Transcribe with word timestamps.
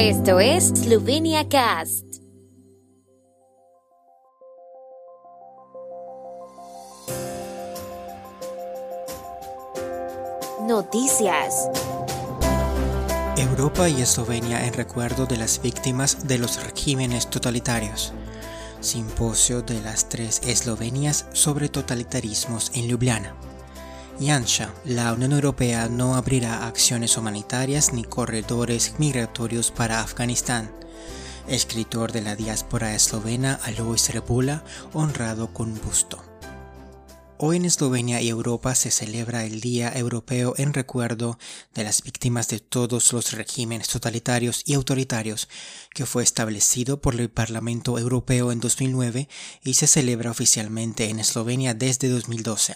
Esto 0.00 0.38
es 0.38 0.68
Slovenia 0.68 1.48
Cast. 1.48 2.04
Noticias. 10.68 11.68
Europa 13.36 13.88
y 13.88 14.00
Eslovenia 14.02 14.64
en 14.64 14.74
recuerdo 14.74 15.26
de 15.26 15.36
las 15.36 15.60
víctimas 15.60 16.28
de 16.28 16.38
los 16.38 16.62
regímenes 16.62 17.28
totalitarios. 17.28 18.12
Simposio 18.80 19.62
de 19.62 19.82
las 19.82 20.08
tres 20.08 20.40
Eslovenias 20.46 21.26
sobre 21.32 21.68
totalitarismos 21.68 22.70
en 22.76 22.86
Ljubljana. 22.86 23.47
Yansha, 24.20 24.74
la 24.84 25.12
Unión 25.12 25.32
Europea 25.32 25.88
no 25.88 26.16
abrirá 26.16 26.66
acciones 26.66 27.16
humanitarias 27.16 27.92
ni 27.92 28.02
corredores 28.02 28.94
migratorios 28.98 29.70
para 29.70 30.00
Afganistán. 30.00 30.72
Escritor 31.46 32.10
de 32.10 32.22
la 32.22 32.34
diáspora 32.34 32.96
eslovena 32.96 33.60
Alois 33.62 34.12
Rebula, 34.12 34.64
honrado 34.92 35.52
con 35.52 35.80
busto. 35.80 36.20
Hoy 37.36 37.58
en 37.58 37.64
Eslovenia 37.64 38.20
y 38.20 38.28
Europa 38.28 38.74
se 38.74 38.90
celebra 38.90 39.44
el 39.44 39.60
Día 39.60 39.92
Europeo 39.94 40.54
en 40.56 40.74
recuerdo 40.74 41.38
de 41.72 41.84
las 41.84 42.02
víctimas 42.02 42.48
de 42.48 42.58
todos 42.58 43.12
los 43.12 43.30
regímenes 43.30 43.86
totalitarios 43.86 44.62
y 44.66 44.74
autoritarios 44.74 45.48
que 45.94 46.06
fue 46.06 46.24
establecido 46.24 47.00
por 47.00 47.14
el 47.14 47.30
Parlamento 47.30 47.96
Europeo 47.96 48.50
en 48.50 48.58
2009 48.58 49.28
y 49.62 49.74
se 49.74 49.86
celebra 49.86 50.32
oficialmente 50.32 51.08
en 51.08 51.20
Eslovenia 51.20 51.74
desde 51.74 52.08
2012. 52.08 52.74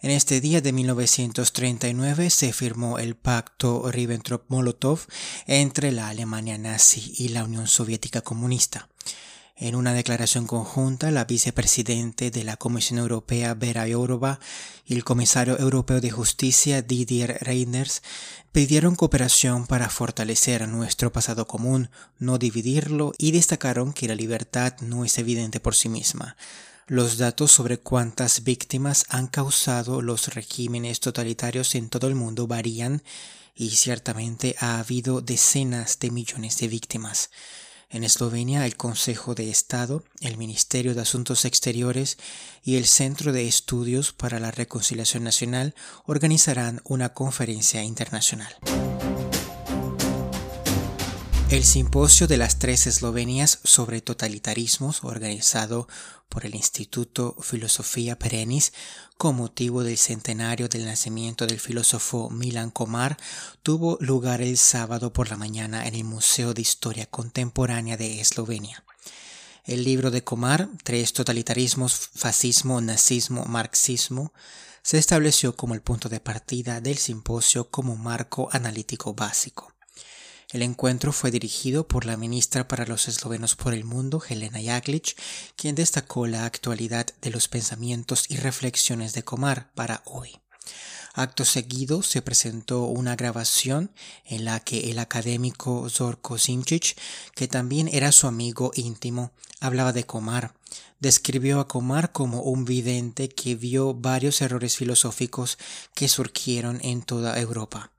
En 0.00 0.12
este 0.12 0.40
día 0.40 0.60
de 0.60 0.72
1939 0.72 2.30
se 2.30 2.52
firmó 2.52 3.00
el 3.00 3.16
pacto 3.16 3.90
Ribbentrop-Molotov 3.90 5.00
entre 5.48 5.90
la 5.90 6.08
Alemania 6.08 6.56
nazi 6.56 7.14
y 7.18 7.30
la 7.30 7.42
Unión 7.42 7.66
Soviética 7.66 8.20
comunista. 8.20 8.88
En 9.56 9.74
una 9.74 9.92
declaración 9.92 10.46
conjunta, 10.46 11.10
la 11.10 11.24
vicepresidente 11.24 12.30
de 12.30 12.44
la 12.44 12.56
Comisión 12.56 13.00
Europea 13.00 13.54
Vera 13.54 13.88
Jourova 13.90 14.38
y 14.86 14.94
el 14.94 15.02
comisario 15.02 15.58
europeo 15.58 16.00
de 16.00 16.12
justicia 16.12 16.80
Didier 16.80 17.36
Reinders 17.40 18.04
pidieron 18.52 18.94
cooperación 18.94 19.66
para 19.66 19.90
fortalecer 19.90 20.68
nuestro 20.68 21.10
pasado 21.10 21.48
común, 21.48 21.90
no 22.20 22.38
dividirlo 22.38 23.14
y 23.18 23.32
destacaron 23.32 23.92
que 23.92 24.06
la 24.06 24.14
libertad 24.14 24.74
no 24.80 25.04
es 25.04 25.18
evidente 25.18 25.58
por 25.58 25.74
sí 25.74 25.88
misma. 25.88 26.36
Los 26.90 27.18
datos 27.18 27.52
sobre 27.52 27.76
cuántas 27.76 28.44
víctimas 28.44 29.04
han 29.10 29.26
causado 29.26 30.00
los 30.00 30.34
regímenes 30.34 31.00
totalitarios 31.00 31.74
en 31.74 31.90
todo 31.90 32.08
el 32.08 32.14
mundo 32.14 32.46
varían 32.46 33.02
y 33.54 33.72
ciertamente 33.72 34.56
ha 34.58 34.78
habido 34.78 35.20
decenas 35.20 35.98
de 35.98 36.10
millones 36.10 36.56
de 36.56 36.68
víctimas. 36.68 37.28
En 37.90 38.04
Eslovenia, 38.04 38.64
el 38.64 38.78
Consejo 38.78 39.34
de 39.34 39.50
Estado, 39.50 40.02
el 40.22 40.38
Ministerio 40.38 40.94
de 40.94 41.02
Asuntos 41.02 41.44
Exteriores 41.44 42.16
y 42.64 42.76
el 42.76 42.86
Centro 42.86 43.32
de 43.32 43.46
Estudios 43.46 44.14
para 44.14 44.40
la 44.40 44.50
Reconciliación 44.50 45.24
Nacional 45.24 45.74
organizarán 46.06 46.80
una 46.84 47.10
conferencia 47.10 47.82
internacional. 47.82 48.56
El 51.50 51.64
simposio 51.64 52.26
de 52.26 52.36
las 52.36 52.58
tres 52.58 52.86
Eslovenias 52.86 53.60
sobre 53.64 54.02
totalitarismos, 54.02 55.02
organizado 55.02 55.88
por 56.28 56.44
el 56.44 56.54
Instituto 56.54 57.36
Filosofía 57.40 58.18
Perennis 58.18 58.74
con 59.16 59.36
motivo 59.36 59.82
del 59.82 59.96
centenario 59.96 60.68
del 60.68 60.84
nacimiento 60.84 61.46
del 61.46 61.58
filósofo 61.58 62.28
Milan 62.28 62.70
Komar, 62.70 63.16
tuvo 63.62 63.96
lugar 64.02 64.42
el 64.42 64.58
sábado 64.58 65.14
por 65.14 65.30
la 65.30 65.38
mañana 65.38 65.88
en 65.88 65.94
el 65.94 66.04
Museo 66.04 66.52
de 66.52 66.60
Historia 66.60 67.06
Contemporánea 67.06 67.96
de 67.96 68.20
Eslovenia. 68.20 68.84
El 69.64 69.84
libro 69.84 70.10
de 70.10 70.22
Komar, 70.22 70.68
Tres 70.84 71.14
totalitarismos, 71.14 72.10
fascismo, 72.14 72.82
nazismo, 72.82 73.46
marxismo, 73.46 74.34
se 74.82 74.98
estableció 74.98 75.56
como 75.56 75.72
el 75.72 75.80
punto 75.80 76.10
de 76.10 76.20
partida 76.20 76.82
del 76.82 76.98
simposio 76.98 77.70
como 77.70 77.96
marco 77.96 78.50
analítico 78.52 79.14
básico. 79.14 79.77
El 80.50 80.62
encuentro 80.62 81.12
fue 81.12 81.30
dirigido 81.30 81.86
por 81.86 82.06
la 82.06 82.16
ministra 82.16 82.66
para 82.68 82.86
los 82.86 83.06
eslovenos 83.06 83.54
por 83.54 83.74
el 83.74 83.84
mundo, 83.84 84.22
Helena 84.26 84.58
Jaklic, 84.62 85.14
quien 85.56 85.74
destacó 85.74 86.26
la 86.26 86.46
actualidad 86.46 87.06
de 87.20 87.30
los 87.30 87.48
pensamientos 87.48 88.24
y 88.30 88.36
reflexiones 88.36 89.12
de 89.12 89.22
Komar 89.22 89.70
para 89.74 90.02
hoy. 90.06 90.40
Acto 91.12 91.44
seguido 91.44 92.02
se 92.02 92.22
presentó 92.22 92.84
una 92.84 93.14
grabación 93.14 93.90
en 94.24 94.46
la 94.46 94.60
que 94.60 94.90
el 94.90 95.00
académico 95.00 95.86
Zorko 95.90 96.38
Simčić, 96.38 96.96
que 97.34 97.46
también 97.46 97.86
era 97.92 98.10
su 98.10 98.26
amigo 98.26 98.70
íntimo, 98.74 99.32
hablaba 99.60 99.92
de 99.92 100.04
Komar. 100.04 100.54
Describió 100.98 101.60
a 101.60 101.68
Komar 101.68 102.12
como 102.12 102.40
un 102.40 102.64
vidente 102.64 103.28
que 103.28 103.54
vio 103.54 103.92
varios 103.92 104.40
errores 104.40 104.76
filosóficos 104.76 105.58
que 105.92 106.08
surgieron 106.08 106.78
en 106.82 107.02
toda 107.02 107.38
Europa. 107.38 107.92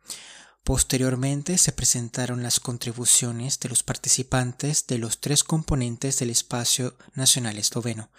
Posteriormente 0.64 1.58
se 1.58 1.72
presentaron 1.72 2.44
las 2.44 2.60
contribuciones 2.60 3.60
de 3.60 3.70
los 3.70 3.84
participantes 3.84 4.86
de 4.88 4.98
los 4.98 5.20
tres 5.20 5.44
componentes 5.44 6.20
del 6.20 6.30
espacio 6.30 6.96
nacional 7.16 7.58
esloveno, 7.58 8.10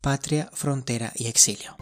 patria, 0.00 0.50
frontera 0.52 1.12
y 1.14 1.28
exilio. 1.28 1.76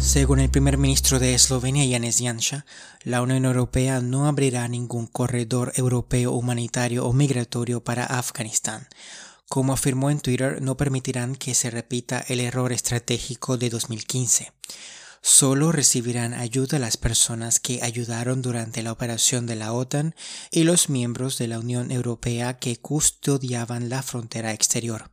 Según 0.00 0.40
el 0.40 0.50
primer 0.50 0.76
ministro 0.76 1.18
de 1.18 1.34
Eslovenia, 1.34 1.86
Janez 1.88 2.18
Janša, 2.20 2.64
la 3.04 3.22
Unión 3.22 3.44
Europea 3.44 4.00
no 4.00 4.26
abrirá 4.26 4.66
ningún 4.66 5.06
corredor 5.06 5.72
europeo 5.76 6.32
humanitario 6.32 7.06
o 7.06 7.12
migratorio 7.12 7.84
para 7.84 8.06
Afganistán. 8.06 8.88
Como 9.48 9.72
afirmó 9.72 10.10
en 10.10 10.20
Twitter, 10.20 10.62
no 10.62 10.76
permitirán 10.76 11.36
que 11.36 11.54
se 11.54 11.70
repita 11.70 12.24
el 12.28 12.40
error 12.40 12.72
estratégico 12.72 13.56
de 13.58 13.68
2015. 13.68 14.52
Solo 15.22 15.70
recibirán 15.70 16.32
ayuda 16.32 16.78
las 16.78 16.96
personas 16.96 17.60
que 17.60 17.82
ayudaron 17.82 18.40
durante 18.40 18.82
la 18.82 18.92
operación 18.92 19.46
de 19.46 19.56
la 19.56 19.72
OTAN 19.72 20.14
y 20.50 20.62
los 20.64 20.88
miembros 20.88 21.36
de 21.36 21.46
la 21.46 21.58
Unión 21.58 21.90
Europea 21.90 22.58
que 22.58 22.78
custodiaban 22.78 23.90
la 23.90 24.02
frontera 24.02 24.52
exterior. 24.52 25.10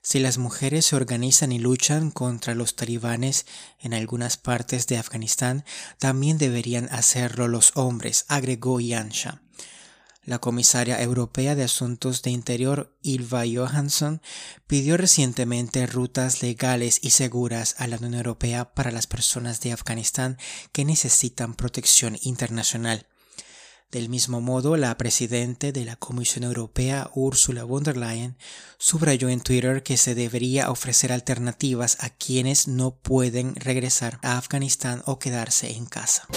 Si 0.00 0.18
las 0.18 0.38
mujeres 0.38 0.86
se 0.86 0.96
organizan 0.96 1.52
y 1.52 1.58
luchan 1.58 2.10
contra 2.10 2.54
los 2.54 2.74
talibanes 2.74 3.46
en 3.78 3.94
algunas 3.94 4.36
partes 4.36 4.86
de 4.86 4.96
Afganistán, 4.96 5.64
también 5.98 6.38
deberían 6.38 6.88
hacerlo 6.90 7.48
los 7.48 7.72
hombres, 7.76 8.24
agregó 8.28 8.80
Yansha. 8.80 9.42
La 10.24 10.38
comisaria 10.38 11.02
europea 11.02 11.56
de 11.56 11.64
Asuntos 11.64 12.22
de 12.22 12.30
Interior, 12.30 12.96
Ilva 13.02 13.42
Johansson, 13.52 14.22
pidió 14.68 14.96
recientemente 14.96 15.84
rutas 15.88 16.42
legales 16.42 17.00
y 17.02 17.10
seguras 17.10 17.74
a 17.78 17.88
la 17.88 17.96
Unión 17.96 18.14
Europea 18.14 18.72
para 18.72 18.92
las 18.92 19.08
personas 19.08 19.60
de 19.60 19.72
Afganistán 19.72 20.38
que 20.70 20.84
necesitan 20.84 21.54
protección 21.54 22.16
internacional. 22.22 23.08
Del 23.90 24.08
mismo 24.08 24.40
modo, 24.40 24.76
la 24.76 24.96
presidenta 24.96 25.72
de 25.72 25.84
la 25.84 25.96
Comisión 25.96 26.44
Europea, 26.44 27.10
Ursula 27.14 27.64
von 27.64 27.82
der 27.82 27.96
Leyen, 27.96 28.38
subrayó 28.78 29.28
en 29.28 29.40
Twitter 29.40 29.82
que 29.82 29.96
se 29.96 30.14
debería 30.14 30.70
ofrecer 30.70 31.12
alternativas 31.12 31.98
a 32.00 32.10
quienes 32.10 32.68
no 32.68 32.94
pueden 32.94 33.56
regresar 33.56 34.20
a 34.22 34.38
Afganistán 34.38 35.02
o 35.04 35.18
quedarse 35.18 35.72
en 35.72 35.84
casa. 35.86 36.28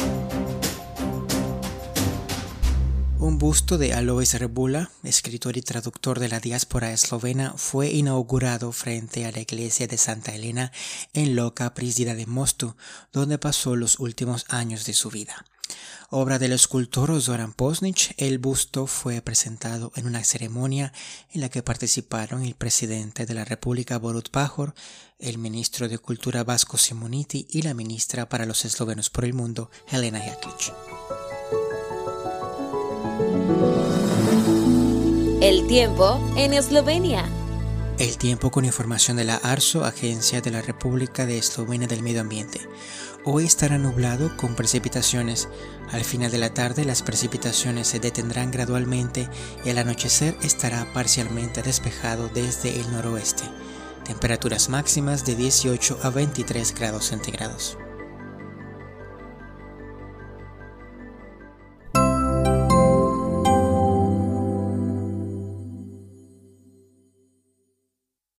Un 3.26 3.40
busto 3.40 3.80
de 3.80 3.92
Alois 3.96 4.36
Rebula, 4.36 4.92
escritor 5.02 5.58
y 5.58 5.64
traductor 5.64 6.20
de 6.20 6.30
la 6.30 6.40
diáspora 6.40 6.94
eslovena, 6.94 7.56
fue 7.58 7.90
inaugurado 7.90 8.72
frente 8.72 9.26
a 9.26 9.32
la 9.32 9.40
iglesia 9.40 9.88
de 9.88 9.98
Santa 9.98 10.36
Elena 10.36 10.72
en 11.12 11.36
Loca 11.36 11.74
Prisdida 11.74 12.14
de 12.14 12.28
Mostu, 12.28 12.76
donde 13.12 13.40
pasó 13.40 13.76
los 13.76 14.00
últimos 14.00 14.46
años 14.50 14.86
de 14.86 14.94
su 14.94 15.10
vida. 15.10 15.44
Obra 16.12 16.38
del 16.38 16.52
escultor 16.52 17.20
Zoran 17.20 17.54
Posnich, 17.54 18.14
el 18.18 18.38
busto 18.38 18.86
fue 18.86 19.24
presentado 19.24 19.92
en 19.96 20.06
una 20.06 20.24
ceremonia 20.24 20.94
en 21.32 21.42
la 21.42 21.50
que 21.50 21.64
participaron 21.64 22.44
el 22.44 22.54
presidente 22.54 23.26
de 23.26 23.34
la 23.34 23.44
República 23.44 23.98
Borut 23.98 24.30
Pajor, 24.30 24.76
el 25.18 25.40
ministro 25.40 25.90
de 25.90 25.98
Cultura 25.98 26.44
Vasco 26.44 26.78
Simoniti 26.78 27.48
y 27.50 27.64
la 27.64 27.74
ministra 27.74 28.30
para 28.30 28.46
los 28.46 28.66
eslovenos 28.66 29.10
por 29.10 29.26
el 29.26 29.34
mundo, 29.34 29.72
Helena 29.92 30.20
Jaklic. 30.20 30.76
El 35.42 35.68
tiempo 35.68 36.20
en 36.38 36.54
Eslovenia. 36.54 37.26
El 38.00 38.18
tiempo 38.18 38.50
con 38.50 38.66
información 38.66 39.18
de 39.18 39.24
la 39.24 39.36
ARSO, 39.36 39.86
Agencia 39.86 40.42
de 40.42 40.52
la 40.52 40.62
República 40.62 41.26
de 41.26 41.38
Eslovenia 41.38 41.88
del 41.88 42.02
Medio 42.02 42.22
Ambiente. 42.22 42.62
Hoy 43.24 43.46
estará 43.46 43.78
nublado 43.78 44.36
con 44.38 44.56
precipitaciones. 44.56 45.48
Al 45.92 46.04
final 46.04 46.32
de 46.32 46.40
la 46.40 46.54
tarde 46.54 46.84
las 46.86 47.04
precipitaciones 47.04 47.88
se 47.88 48.00
detendrán 48.00 48.52
gradualmente 48.52 49.30
y 49.64 49.70
al 49.70 49.78
anochecer 49.78 50.36
estará 50.42 50.92
parcialmente 50.94 51.62
despejado 51.62 52.30
desde 52.34 52.80
el 52.80 52.92
noroeste. 52.92 53.44
Temperaturas 54.04 54.70
máximas 54.70 55.26
de 55.26 55.36
18 55.36 56.00
a 56.04 56.10
23 56.10 56.74
grados 56.76 57.06
centígrados. 57.06 57.78